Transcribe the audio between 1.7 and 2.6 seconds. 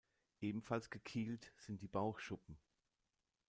die Bauchschuppen.